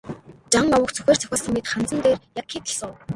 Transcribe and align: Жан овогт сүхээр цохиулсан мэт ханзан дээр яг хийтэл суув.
Жан 0.53 0.73
овогт 0.75 0.95
сүхээр 0.95 1.19
цохиулсан 1.21 1.53
мэт 1.53 1.65
ханзан 1.71 1.99
дээр 2.03 2.19
яг 2.39 2.47
хийтэл 2.51 2.77
суув. 2.79 2.97